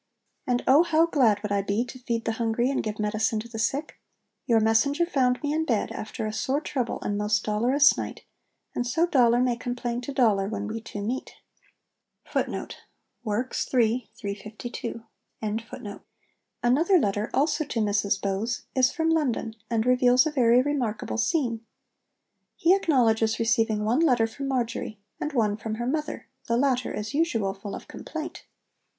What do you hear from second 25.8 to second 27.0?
mother, the latter,